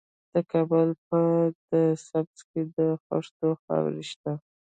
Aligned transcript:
د 0.33 0.35
کابل 0.51 0.89
په 1.07 1.19
ده 1.67 1.81
سبز 2.07 2.39
کې 2.49 2.61
د 2.77 2.79
خښتو 3.03 3.49
خاوره 3.63 4.03
شته. 4.09 4.31